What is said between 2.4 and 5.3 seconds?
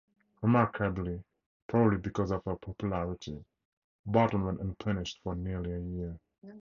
her popularity, Barton went unpunished